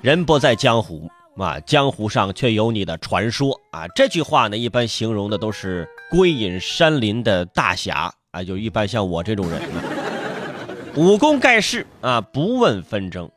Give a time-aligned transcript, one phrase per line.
[0.00, 3.86] 人不在江湖啊，江湖上却有你的传说啊。
[3.96, 9.60] 这句话呢，一般形容的都是归隐山林的大侠啊，就一般像我这种人，
[10.94, 13.28] 武功盖世啊，不问纷争。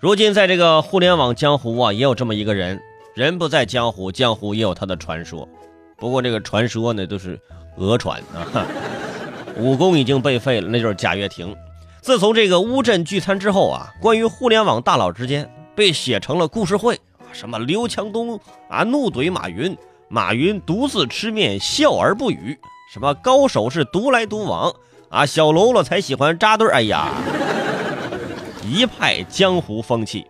[0.00, 2.80] 如今在这个互联网江湖啊，也有这么一个人，
[3.14, 5.48] 人不在江湖，江湖也有他的传说。
[5.96, 7.38] 不过这个传说呢，都是
[7.76, 8.66] 讹传啊。
[9.56, 11.54] 武功已经被废了，那就是贾跃亭。
[12.00, 16.98] 自从这个乌镇聚餐之后啊，关于互联网大佬之间被写成了故事会，
[17.32, 18.38] 什么刘强东
[18.68, 19.76] 啊怒怼马云，
[20.08, 22.58] 马云独自吃面笑而不语，
[22.92, 24.74] 什么高手是独来独往
[25.08, 27.08] 啊，小喽啰才喜欢扎堆哎呀，
[28.64, 30.26] 一派江湖风气。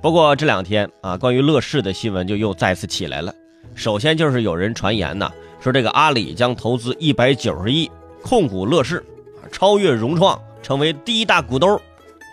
[0.00, 3.34] 不过这两天啊，关于乐视的新闻就又再次起来了。
[3.74, 5.30] 首先就是有人传言呢，
[5.60, 7.90] 说这个阿里将投资一百九十亿。
[8.22, 9.06] 控股乐视，
[9.52, 11.80] 超越融创，成为第一大股东。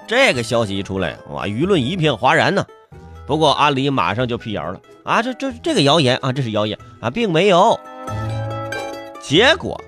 [0.08, 2.66] 这个消息一出来，哇，舆论一片哗然呢。
[3.26, 7.80] 不过阿里马上就辟谣了啊，这这这个谣言啊，这是谣言啊，并没有。
[9.22, 9.82] 结果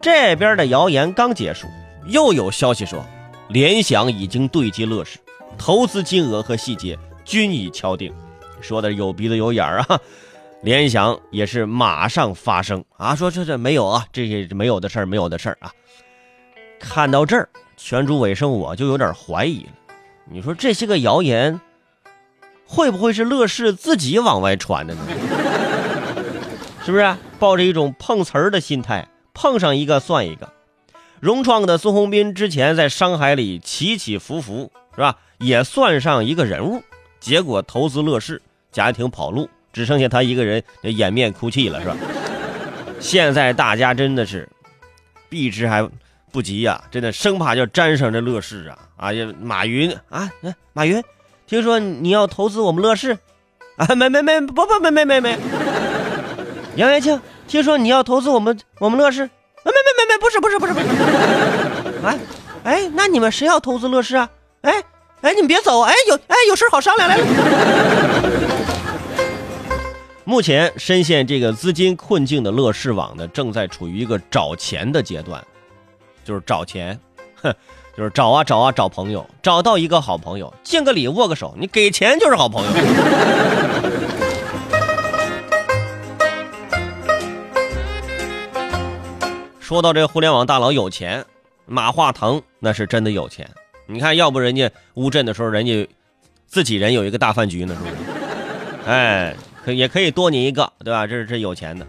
[0.00, 1.66] 这边的谣言刚结束，
[2.06, 3.02] 又有消息说，
[3.48, 5.18] 联想已经对接乐视，
[5.56, 8.12] 投资金额和细节均已敲定。
[8.60, 9.98] 说的有鼻子有眼儿啊。
[10.62, 15.72] 联想也是马上发声啊，说这这没有啊，这些没有的事儿，没有的事儿啊。
[16.78, 17.48] 看到这儿，
[17.84, 19.70] 全主尾声我就有点怀疑了。
[20.30, 21.60] 你说这些个谣言，
[22.64, 25.00] 会不会是乐视自己往外传的呢？
[26.84, 30.48] 是不是抱着一种碰瓷儿的心态，碰上一个算一个？
[31.18, 35.18] 融创的孙宏斌之前在商海里起起伏伏，是吧？
[35.38, 36.82] 也算上一个人物，
[37.18, 39.48] 结果投资乐视，家庭跑路。
[39.72, 41.96] 只剩下他一个人掩面哭泣了，是吧？
[43.00, 44.48] 现在大家真的是
[45.28, 45.88] 避之还
[46.32, 48.78] 不急呀，真的生怕就沾上这乐视啊！
[48.96, 50.30] 啊呀，马云啊，
[50.72, 51.04] 马云，
[51.46, 53.18] 听说你要投资我们乐视
[53.76, 53.94] 啊？
[53.94, 55.38] 没没没，不不没没没没。
[56.76, 59.24] 杨元庆，听说你要投资我们我们乐视？
[59.24, 59.28] 啊？
[59.66, 60.86] 没没没没，不是不是不是不是。
[62.02, 62.18] 哎
[62.64, 64.28] 哎，那你们谁要投资乐视啊？
[64.62, 64.82] 哎
[65.20, 67.24] 哎，你们别走，哎有哎有事好商量来了。
[70.24, 75.44] 目前深陷这个资金困境的乐视网呢，正在处于一个找钱的阶段，
[76.24, 76.98] 就是找钱，
[77.42, 77.52] 哼，
[77.96, 82.70] 就是找啊找啊找朋友，找到一个好朋友，敬个礼，握个手，你给钱就是好朋友。
[89.60, 91.24] 说到这互联网大佬有钱，
[91.66, 93.50] 马化腾那是真的有钱。
[93.86, 95.88] 你看，要不人家乌镇的时候，人家
[96.46, 97.94] 自己人有一个大饭局呢，是不是？
[98.90, 99.34] 哎。
[99.64, 101.06] 可也可以多你一个，对吧？
[101.06, 101.86] 这是这有钱的。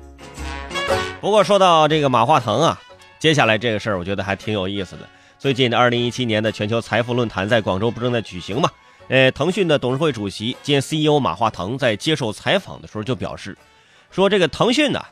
[1.20, 2.80] 不过说到这个马化腾啊，
[3.24, 5.08] 接下来这个事儿，我觉得还挺有意思的。
[5.40, 8.70] 最近的二零一七年的全球财富论坛在广州不正在举行嘛？
[9.08, 13.58] 呃，腾讯的董事会主席兼 CEO 马化腾在接受采访的时候就表示，
[14.12, 15.06] 说这个腾讯呢，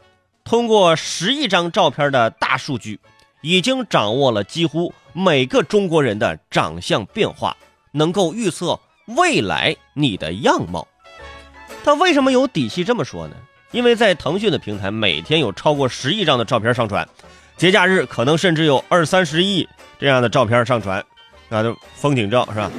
[0.44, 3.00] 通过十亿张照片的大数据，
[3.40, 7.56] 已经掌握了几乎每个中国人的长相变化，
[7.94, 10.86] 能够预测未来你的样貌。
[11.86, 13.38] 他为什么有底气这么说呢？
[13.72, 17.08] 因为在腾讯的平台，每天有超过十亿张的照片上传，
[17.62, 20.98] 节假日可能甚至有二三十亿这样的照片上传，
[21.50, 22.72] 啊，就风景照是吧？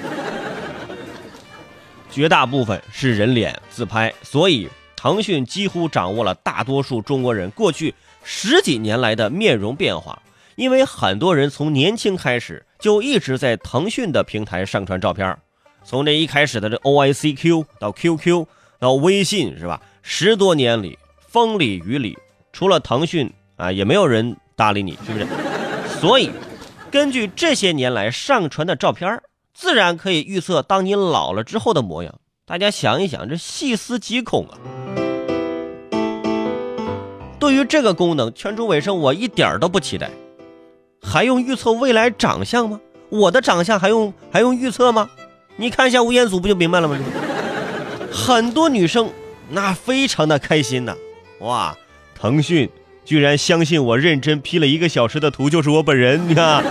[2.11, 7.95] 绝大部分是人脸自拍，所以腾讯几乎掌握了大多数中国人过去
[8.25, 10.21] 十几年来的面容变化。
[10.57, 15.39] 因为很多人从年轻开始就一直在腾讯的平台上传照片，
[15.85, 18.47] 从这一开始的这 OICQ 到 QQ。
[18.81, 19.81] 到微信是吧？
[20.03, 22.19] 十多年里风里雨里，
[22.53, 25.27] 除了腾讯啊，也没有人搭理你，是不是？
[26.01, 26.31] 所以，
[26.91, 29.21] 根据这些年来上传的照片，
[29.55, 32.15] 自然可以预测当你老了之后的模样。
[32.47, 34.59] 大家想一想，这细思极恐啊！
[37.39, 40.11] 对于这个功能，全主尾声我一点都不期待。
[41.03, 42.81] 还用预测未来长相吗？
[43.09, 45.11] 我的长相还用还用预测吗？
[45.57, 46.99] 你看一下吴彦祖不就明白了吗？
[48.13, 49.11] 很多女生
[49.51, 50.97] 那非常的开心呐，
[51.41, 51.77] 哇！
[52.15, 52.69] 腾讯
[53.05, 56.65] 居然相信我认真 P 了一个小时的图就是我本人，你看，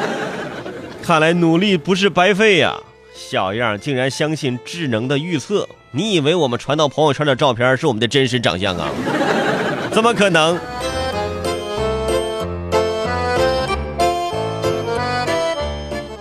[1.03, 2.75] 看来努力不是白费呀！
[3.13, 8.89] 小样竟然相信智能的预测，你以为我们传到朋友圈的照片是我们的真实长相啊？
[9.91, 10.57] 怎么可能？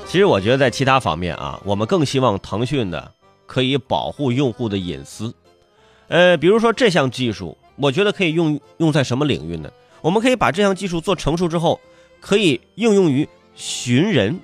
[0.07, 3.12] 其实我觉得在其他方面啊，我们更希望腾讯的。
[3.47, 5.35] 可以保护用户的隐私，
[6.07, 9.69] 呃，比如说这项技术，我觉得可以用用在什么领域呢？
[10.02, 11.81] 我们可以把这项技术做成熟之后，
[12.20, 14.38] 可以应用于寻人。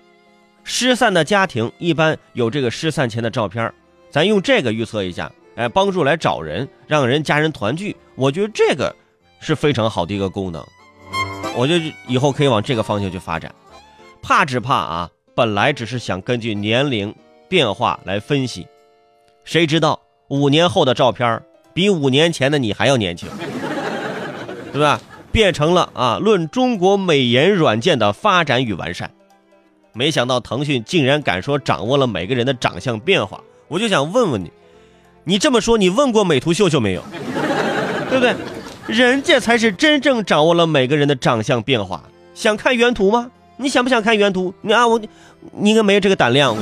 [0.64, 3.72] 失散的家庭一般有这个失散前的照片，
[4.10, 7.94] 咱用这个预测一下，哎，帮助来找人，让人家人团聚。
[8.16, 8.94] 我觉得这个
[9.38, 10.66] 是非常好的一个功能，
[11.54, 13.54] 我觉得以后可以往这个方向去发展。
[14.20, 17.14] 怕只怕啊，本来只是想根据年龄
[17.48, 18.66] 变化来分析，
[19.44, 21.40] 谁知道五年后的照片
[21.72, 23.28] 比五年前的你还要年轻，
[24.72, 25.00] 对吧？
[25.36, 29.10] 变成了啊，论中国美颜软件的发展与完善。
[29.92, 34.50] 没想到腾讯竟然敢说掌握了每个人的长相变化，我就想问问你，
[35.24, 37.02] 你这么说，你问过美图秀秀没有？
[38.08, 38.34] 对不对？
[38.86, 42.02] 人家才是真正掌握了每个人的长相变化。
[42.34, 43.30] 想看原图吗？
[43.58, 44.54] 你想不想看原图？
[44.62, 44.98] 你啊，我，
[45.52, 46.56] 你应该没有这个胆量。